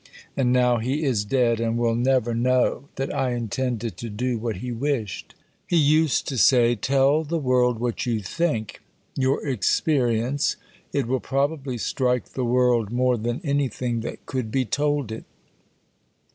[0.35, 4.55] And now he is dead, and will never know that I intended to do what
[4.55, 5.35] he wished.
[5.67, 8.81] He used to say, "Tell the world what you think
[9.15, 10.55] your experience.
[10.91, 15.25] It will probably strike the world more than anything that could be told it."